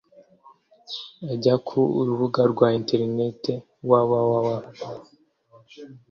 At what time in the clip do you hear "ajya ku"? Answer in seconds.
1.31-1.77